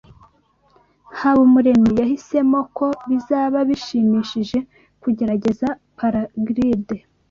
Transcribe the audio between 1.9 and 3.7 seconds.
yahisemo ko bizaba